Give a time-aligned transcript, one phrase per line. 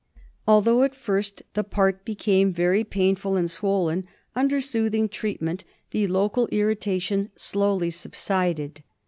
[0.47, 6.47] Although at first the part became very painful and swollen, under soothing treatment the local
[6.47, 8.81] irrita tion slowly subsided.